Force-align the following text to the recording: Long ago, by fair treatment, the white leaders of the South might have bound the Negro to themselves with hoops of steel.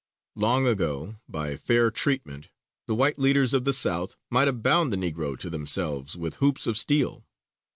Long 0.35 0.65
ago, 0.65 1.17
by 1.29 1.55
fair 1.55 1.91
treatment, 1.91 2.49
the 2.87 2.95
white 2.95 3.19
leaders 3.19 3.53
of 3.53 3.65
the 3.65 3.71
South 3.71 4.15
might 4.31 4.47
have 4.47 4.63
bound 4.63 4.91
the 4.91 4.97
Negro 4.97 5.37
to 5.37 5.47
themselves 5.51 6.17
with 6.17 6.37
hoops 6.37 6.65
of 6.65 6.75
steel. 6.75 7.27